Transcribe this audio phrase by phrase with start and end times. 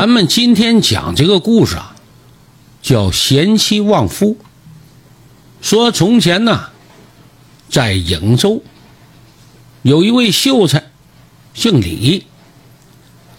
[0.00, 1.96] 咱们今天讲这个故事啊，
[2.80, 4.38] 叫贤妻旺夫。
[5.60, 6.68] 说从前呢，
[7.68, 8.62] 在颍州
[9.82, 10.92] 有一位秀才，
[11.52, 12.26] 姓李。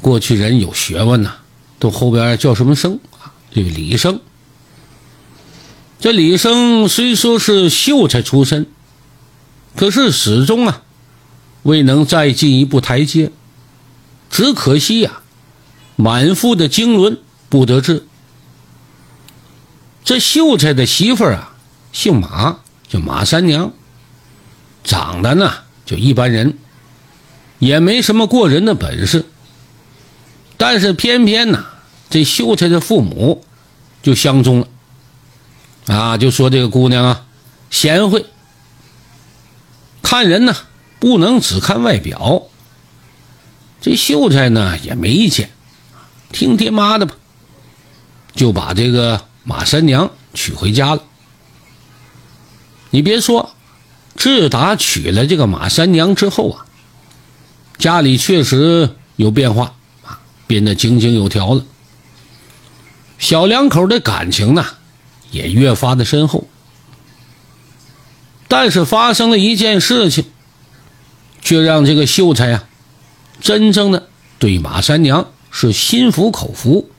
[0.00, 1.34] 过去人有学问呐，
[1.78, 3.36] 都后边叫什么生啊？
[3.52, 4.18] 这个李生。
[6.00, 8.66] 这李生虽说是秀才出身，
[9.76, 10.80] 可是始终啊，
[11.64, 13.30] 未能再进一步台阶。
[14.30, 15.20] 只可惜呀，
[15.96, 17.18] 满腹的经纶
[17.48, 18.06] 不得志。
[20.04, 21.56] 这秀才的媳妇儿啊，
[21.92, 23.72] 姓马，叫马三娘，
[24.84, 25.52] 长得呢
[25.84, 26.56] 就一般人，
[27.58, 29.24] 也没什么过人的本事。
[30.56, 31.64] 但是偏偏呢，
[32.08, 33.44] 这秀才的父母
[34.02, 34.68] 就相中了。
[35.86, 37.24] 啊，就说这个姑娘啊，
[37.70, 38.26] 贤惠，
[40.02, 40.54] 看人呢
[41.00, 42.44] 不能只看外表。
[43.80, 45.50] 这秀才呢也没意见，
[46.32, 47.14] 听爹妈的吧，
[48.34, 51.02] 就把这个马三娘娶回家了。
[52.90, 53.54] 你别说，
[54.16, 56.66] 自打娶了这个马三娘之后啊，
[57.78, 61.64] 家里确实有变化啊，变得井井有条了。
[63.18, 64.64] 小两口的感情呢。
[65.32, 66.46] 也越发的深厚，
[68.46, 70.24] 但是发生了一件事情，
[71.42, 72.64] 却让这个秀才啊，
[73.40, 76.90] 真正的对马三娘是心服口服。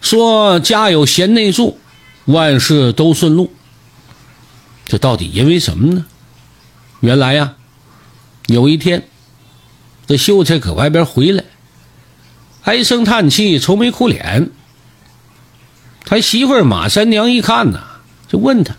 [0.00, 1.78] 说家有贤内助，
[2.24, 3.52] 万事都顺路。
[4.86, 6.04] 这到底因为什么呢？
[6.98, 7.54] 原来呀，
[8.48, 9.06] 有一天，
[10.08, 11.44] 这秀才搁外边回来，
[12.64, 14.50] 唉声叹气，愁眉苦脸。
[16.04, 17.84] 他媳妇马三娘一看呐，
[18.26, 18.74] 就问他：“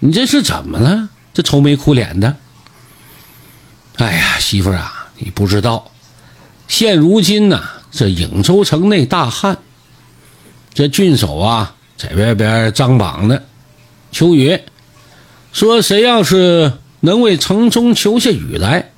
[0.00, 1.08] 你这是怎么了？
[1.32, 2.36] 这愁眉苦脸的？”
[3.96, 5.91] 哎呀，媳妇啊，你不知道，
[6.72, 9.58] 现如今呐，这颍州城内大旱，
[10.72, 13.38] 这郡守啊在外边张榜呢，
[14.10, 14.58] 求雨，
[15.52, 18.90] 说谁要是能为城中求下雨来，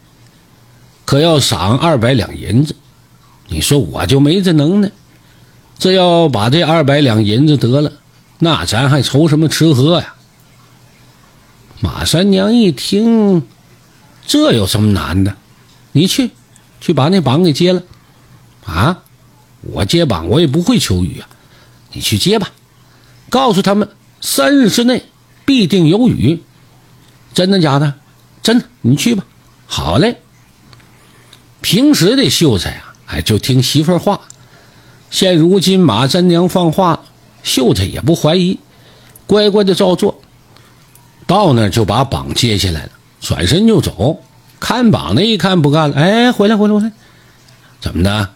[1.05, 2.77] 可要赏二百两银子。
[3.49, 4.93] 你说我就没这能耐。
[5.77, 7.91] 这要把这二百两银子得了，
[8.39, 10.15] 那咱还愁什么吃喝呀？
[11.81, 13.43] 马三娘一听，
[14.29, 15.35] 这有什么难的？
[15.91, 16.31] 你去，
[16.85, 17.83] 去把那榜给接了。
[18.67, 19.03] 啊，
[19.63, 21.27] 我接榜我也不会求雨啊，
[21.95, 22.51] 你去接吧。
[23.31, 23.89] 告诉他们
[24.21, 25.07] 三日之内
[25.47, 26.43] 必定有雨，
[27.33, 27.95] 真的假的？
[28.43, 29.25] 真的，你去吧。
[29.65, 30.21] 好嘞。
[31.63, 34.21] 平时的秀才啊，哎，就听媳妇儿话。
[35.11, 37.01] 现如今马三娘放话，
[37.43, 38.59] 秀才也不怀疑，
[39.27, 40.21] 乖乖的照做。
[41.27, 42.91] 到那儿就把榜接下来了，
[43.23, 44.21] 转身就走。
[44.65, 46.91] 看榜的一看不干了，哎，回来回来回来，
[47.83, 48.31] 怎么的？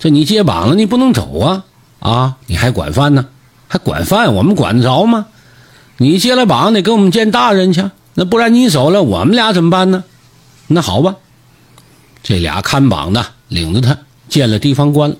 [0.00, 1.64] 这你接榜了，你不能走啊！
[2.00, 3.26] 啊，你还管饭呢？
[3.68, 4.34] 还管饭？
[4.34, 5.26] 我们管得着吗？
[5.98, 10.02] 你接了榜得跟我们见大人去，那不然你走了，我们俩怎么办呢？
[10.66, 11.14] 那好吧，
[12.24, 13.96] 这俩看榜的领着他
[14.28, 15.14] 见了地方官。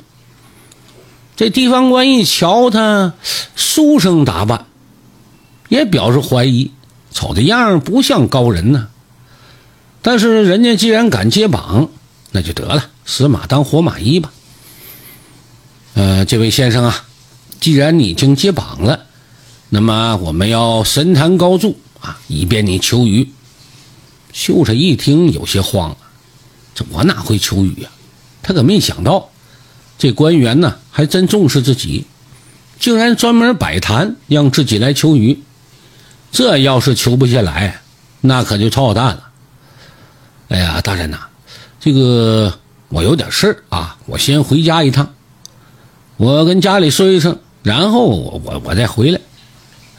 [1.36, 3.12] 这地方官一瞧他
[3.54, 4.66] 书生打扮，
[5.68, 6.72] 也表示怀疑，
[7.12, 8.88] 瞅这样不像高人呢。
[10.06, 11.88] 但是人家既然敢接榜，
[12.31, 14.31] 那就得了，死马当活马医吧。
[15.94, 17.06] 呃，这位先生啊，
[17.59, 19.06] 既然你已经接榜了，
[19.70, 23.31] 那么我们要神坛高筑啊，以便你求雨。
[24.34, 25.97] 秀才一听有些慌了，
[26.75, 27.88] 这我哪会求雨啊？
[28.43, 29.31] 他可没想到。
[29.97, 32.04] 这官员呢，还真重视自己，
[32.78, 35.43] 竟然专门摆坛让自己来求雨。
[36.31, 37.81] 这要是求不下来，
[38.20, 39.31] 那可就操蛋了。
[40.49, 41.19] 哎呀，大人呐，
[41.81, 42.53] 这个
[42.88, 45.09] 我有点事儿啊，我先回家一趟，
[46.16, 49.21] 我跟家里说一声，然后我我我再回来。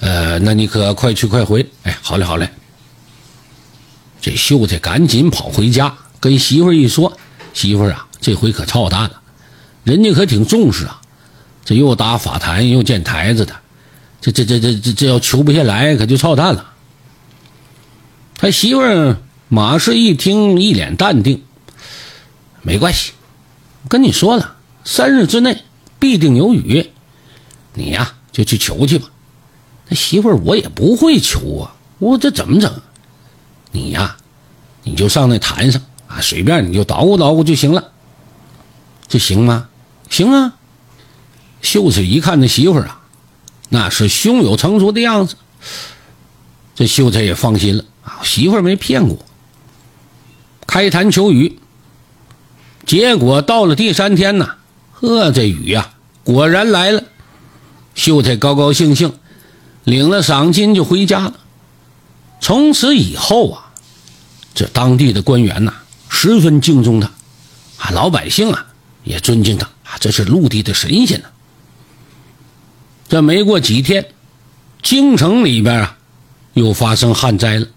[0.02, 1.68] 呃，那你可快去快回。
[1.84, 2.50] 哎，好嘞好嘞。
[4.22, 7.18] 这秀才赶紧跑回家，跟媳妇一说，
[7.54, 9.22] 媳妇啊，这回可操蛋了。
[9.84, 11.02] 人家可挺重视啊，
[11.64, 13.56] 这又搭法坛又建台子的，
[14.22, 16.72] 这这这这这这要求不下来，可就操蛋了。
[18.38, 19.16] 他媳妇儿
[19.48, 21.44] 马氏一听，一脸淡定，
[22.64, 23.14] 没关系，
[23.88, 25.64] 跟你说了，三日之内
[26.00, 26.90] 必定有雨，
[27.74, 29.08] 你呀就去求去吧。
[29.88, 32.82] 那媳妇儿我也不会求啊，我这怎么整？
[33.72, 34.18] 你呀，
[34.84, 37.92] 你就上那坛上啊，随便你就捣鼓捣鼓就行了，
[39.08, 39.70] 这行吗？
[40.10, 40.56] 行啊，
[41.62, 43.02] 秀才一看那媳妇儿啊，
[43.70, 45.36] 那是胸有成竹的样子，
[46.74, 49.24] 这秀才也放心了啊，媳妇儿没骗过。
[50.76, 51.58] 开坛求雨，
[52.86, 54.56] 结果到了第三天呢，
[54.92, 55.92] 呵，这雨呀，
[56.26, 57.02] 果然来了。
[57.94, 59.14] 秀才高高兴兴，
[59.86, 61.36] 领了赏金就回家了。
[62.42, 63.72] 从此以后啊，
[64.54, 65.76] 这当地的官员呐，
[66.10, 67.10] 十分敬重他，
[67.78, 68.66] 啊，老百姓啊
[69.06, 71.30] 也尊敬他，啊，这是陆地的神仙呢。
[73.08, 74.06] 这没过几天，
[74.84, 75.98] 京城里边啊，
[76.54, 77.68] 又发生旱灾了。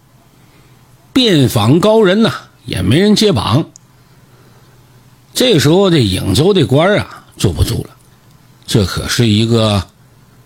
[1.13, 2.35] 遍访高人呐，
[2.69, 3.67] 也没人接榜。
[5.35, 7.91] 这时候，这颍州的官啊，坐不住了，
[8.67, 9.87] 这可是一个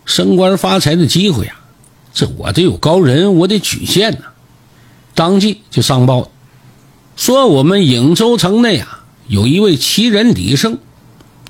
[0.05, 1.57] 升官发财的机会呀！
[2.15, 4.27] 这我得有高人，我得举荐呐。
[5.15, 6.31] 当即就上报，
[7.17, 10.79] 说我们颍州城内啊，有一位奇人李胜，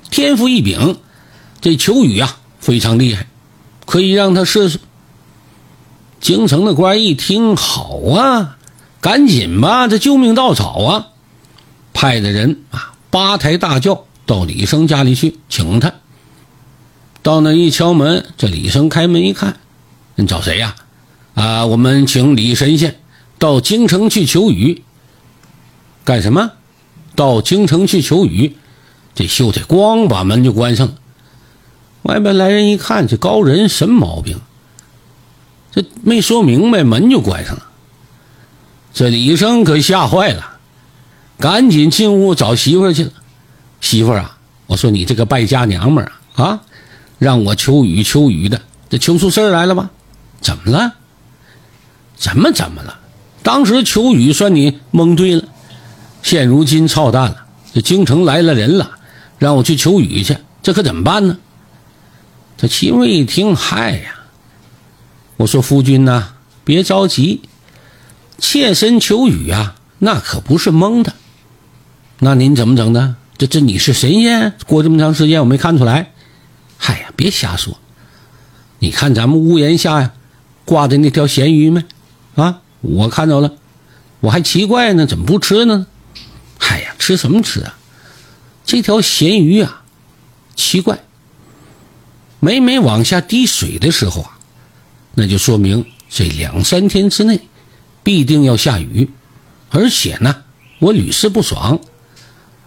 [0.09, 0.97] 天赋异禀，
[1.61, 3.27] 这求雨啊非常厉害，
[3.85, 4.79] 可以让他试试。
[6.21, 8.57] 京城的官一听，好啊！
[9.03, 11.07] 赶紧吧，这救命稻草啊！
[11.93, 15.93] 派的人啊，八抬大轿到李生家里去请他。
[17.21, 19.57] 到那一敲门，这李生开门一看，
[20.15, 20.75] 你找谁呀？
[21.33, 23.01] 啊，我们请李神仙
[23.37, 24.83] 到京城去求雨。
[26.05, 26.51] 干什么？
[27.13, 28.55] 到京城去求雨。
[29.13, 30.93] 这秀才咣把门就关上了。
[32.03, 34.39] 外边来人一看，这高人什么毛病？
[35.73, 37.67] 这没说明白，门就关上了。
[38.93, 40.57] 这李生可吓坏了，
[41.39, 43.11] 赶紧进屋找媳妇去了。
[43.81, 44.37] 媳妇啊，
[44.67, 46.05] 我说你这个败家娘们
[46.35, 46.61] 啊，啊，
[47.17, 49.89] 让我求雨求雨的，这求出事儿来了吧？
[50.41, 50.93] 怎么了？
[52.15, 52.99] 怎么怎么了？
[53.41, 55.43] 当时求雨算你蒙对了，
[56.21, 57.45] 现如今操蛋了。
[57.73, 58.91] 这京城来了人了，
[59.39, 61.37] 让我去求雨去，这可怎么办呢？
[62.55, 64.19] 这媳妇一听，嗨呀，
[65.37, 67.41] 我说夫君呐，别着急。
[68.37, 71.13] 切身求雨啊，那可不是蒙的。
[72.19, 73.15] 那您怎么整的？
[73.37, 74.53] 这这你是神仙？
[74.67, 76.13] 过这么长时间我没看出来。
[76.77, 77.77] 嗨呀，别瞎说！
[78.79, 80.13] 你看咱们屋檐下呀，
[80.65, 81.83] 挂的那条咸鱼没？
[82.35, 83.53] 啊，我看到了，
[84.19, 85.87] 我还奇怪呢，怎么不吃呢？
[86.57, 87.77] 嗨呀，吃什么吃啊？
[88.65, 89.83] 这条咸鱼啊，
[90.55, 90.99] 奇怪，
[92.39, 94.37] 每每往下滴水的时候啊，
[95.15, 97.39] 那就说明这两三天之内。
[98.03, 99.09] 必定要下雨，
[99.69, 100.43] 而且呢，
[100.79, 101.79] 我屡试不爽。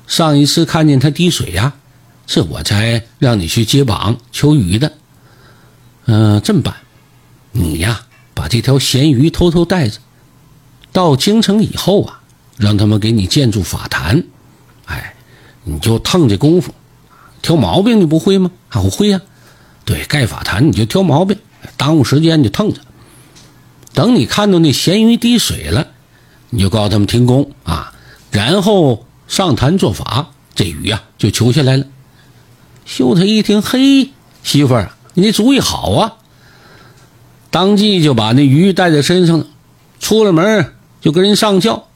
[0.07, 1.75] 上一次看见他滴水呀，
[2.27, 4.93] 这我才让你去接榜求雨的。
[6.07, 6.75] 嗯，这么办，
[7.53, 8.01] 你呀，
[8.33, 9.99] 把这条咸鱼偷偷带着，
[10.93, 12.21] 到京城以后啊，
[12.57, 14.23] 让他们给你建筑法坛。
[14.87, 15.15] 哎，
[15.65, 16.73] 你就腾这功夫，
[17.43, 18.51] 挑毛病你不会吗？
[18.69, 19.21] 啊，我会呀。
[19.85, 21.37] 对，盖法坛你就挑毛病，
[21.77, 22.81] 耽误时间就腾着。
[23.97, 25.87] 等你看到那咸鱼滴水了，
[26.51, 27.95] 你就告诉他们停工啊，
[28.31, 31.87] 然后上坛做法，这雨呀就求下来了。
[32.85, 34.11] 秀才一听，嘿，
[34.43, 36.13] 媳妇儿，你这主意好啊！
[37.51, 39.47] 当即就把那鱼带在身上了，
[39.99, 41.89] 出了门就跟人上轿。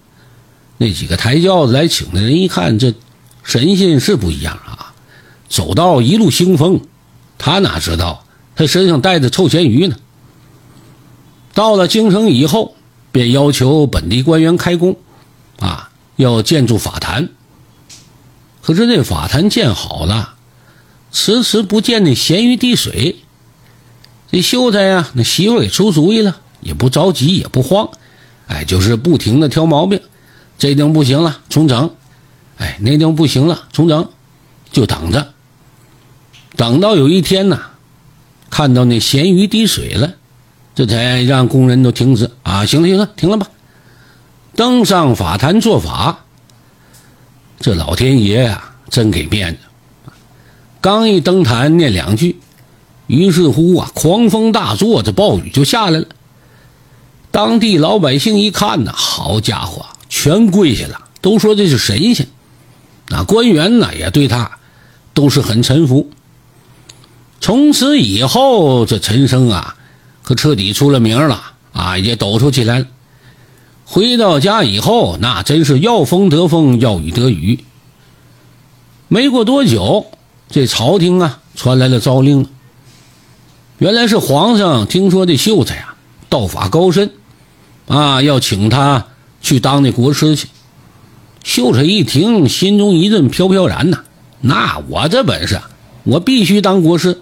[0.79, 2.95] 那几个抬轿子来请的人一看，这
[3.43, 4.95] 神仙是不一样啊，
[5.51, 6.81] 走道一路兴风。
[7.37, 8.25] 他哪知道
[8.57, 9.97] 他身上带着臭咸鱼呢？
[11.53, 12.75] 到了京城以后，
[13.13, 14.97] 便要求本地官员开工，
[15.59, 17.29] 啊，要建筑法坛。
[18.63, 20.35] 可是这法坛建好了，
[21.13, 23.17] 迟迟不见那咸鱼滴水。
[24.31, 27.91] 这秀才呀，那媳妇给出主意了，也不着急，也不慌，
[28.47, 30.01] 哎，就是不停的挑毛病。
[30.57, 31.89] 这地方不行了，重整；
[32.59, 34.09] 哎，那地方不行了，重整。
[34.71, 35.35] 就等着，
[36.55, 37.61] 等到有一天呢，
[38.51, 40.15] 看到那咸鱼滴水了。
[40.81, 42.65] 这才让工人都停止啊！
[42.65, 43.47] 行了行了，停了吧。
[44.57, 46.25] 登上法坛做法，
[47.59, 49.61] 这老天爷呀，真给面子。
[50.81, 52.41] 刚一登坛念两句，
[53.09, 56.07] 于是乎啊，狂风大作，这暴雨就下来了。
[57.31, 62.27] 当地老百姓一看呢，好家伙，全跪下了，都说这是神仙。
[63.11, 64.51] 那官员呢，也对他
[65.13, 66.09] 都是很臣服。
[67.39, 69.77] 从此以后，这陈生啊。
[70.31, 72.87] 可彻底出了名了啊，也抖出起来了。
[73.85, 77.65] 回到家以后，那真是要风得风，要雨得雨。
[79.09, 80.07] 没过多久，
[80.49, 82.47] 这朝廷啊传来了诏令。
[83.79, 85.97] 原来是皇上听说这秀才啊
[86.29, 87.11] 道法高深，
[87.89, 89.07] 啊要请他
[89.43, 90.47] 去当那国师去。
[91.43, 94.05] 秀才一听，心中一阵飘飘然呐。
[94.41, 95.61] 那我这本事，
[96.05, 97.21] 我必须当国师。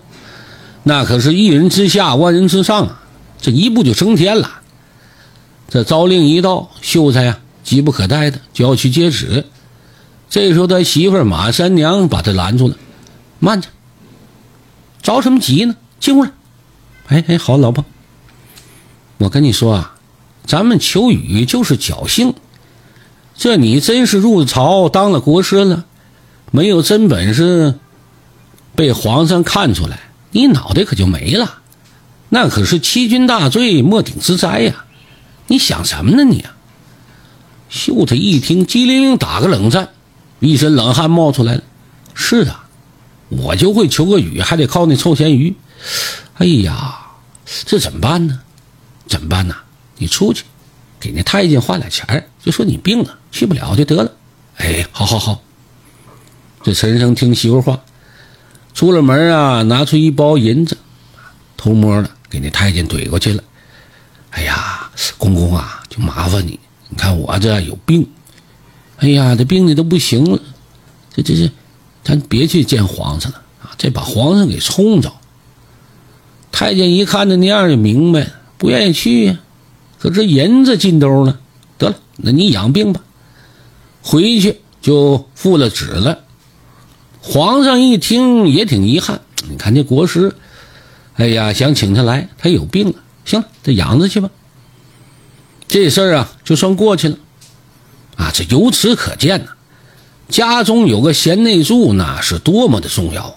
[0.83, 3.03] 那可是一人之下，万人之上啊！
[3.41, 4.51] 这一步就升天了。
[5.69, 9.45] 这诏令一到，秀才呀急不可待的就要去接旨。
[10.31, 12.77] 这时候他媳妇马三娘把他拦住了
[13.39, 13.69] ：“慢着，
[15.03, 15.77] 着什么急呢？
[16.01, 16.31] 进屋来。
[17.09, 17.85] 哎哎，好，老婆，
[19.19, 19.95] 我跟你说啊，
[20.47, 22.35] 咱们求雨就是侥幸。
[23.37, 25.85] 这你真是入朝当了国师了，
[26.51, 27.75] 没有真本事，
[28.75, 31.61] 被皇上看出来，你脑袋可就没了，
[32.29, 34.85] 那可是欺君大罪，莫顶之灾呀！
[35.47, 36.45] 你想什么呢你？
[37.71, 39.91] 秀才一听，机灵灵打个冷战，
[40.41, 41.63] 一身冷汗冒出来了。
[42.15, 42.67] 是啊，
[43.29, 45.55] 我就会求个雨，还得靠那臭咸鱼。
[46.35, 46.99] 哎呀，
[47.65, 48.41] 这怎么办呢？
[49.07, 49.55] 怎么办呢？
[49.97, 50.45] 你出去，
[51.01, 54.13] 给那太监花俩钱就说你病了，去不了就得了。
[54.57, 55.43] 哎，好好好。
[56.63, 57.81] 这陈生听媳妇话，
[58.79, 60.79] 出了门啊，拿出一包银子，
[61.57, 63.43] 偷摸的给那太监怼过去了。
[64.31, 68.09] 哎呀，公公啊，就麻烦你，你看我这有病，
[68.99, 70.41] 哎呀，这病的都不行了，
[71.13, 71.51] 这这这，
[72.05, 75.13] 咱别去见皇上了啊，这把皇上给冲着。
[76.53, 79.41] 太监一看这那样就明白了，不愿意去呀。
[79.99, 81.41] 可这银子进兜了，
[81.79, 83.01] 得了，那你养病吧。
[84.03, 86.21] 回去就复了旨了。
[87.21, 89.21] 皇上一听也挺遗憾，
[89.51, 90.35] 你看这国师，
[91.17, 92.95] 哎呀，想请他来，他有病了。
[93.25, 94.31] 行了，这养着去吧。
[95.67, 97.17] 这事儿啊，就算过去了。
[98.17, 99.51] 啊，这由此可见呢，
[100.29, 103.37] 家中有个贤内助，那是多么的重要。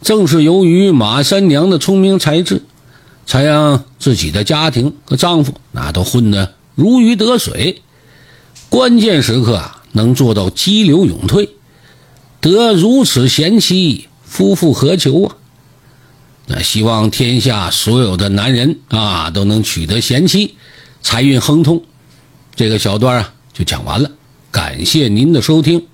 [0.00, 2.62] 正是由于马三娘的聪明才智，
[3.26, 7.82] 才让自己的家庭和丈夫那都混得如鱼得水。
[8.68, 11.48] 关键时刻啊，能做到激流勇退，
[12.52, 15.36] 得如此贤妻，夫复何求啊？
[16.46, 20.56] 那希望天下所有的男人啊，都能取得贤妻，
[21.00, 21.82] 财运亨通。
[22.54, 24.10] 这个小段啊，就讲完了。
[24.50, 25.86] 感谢您的收听。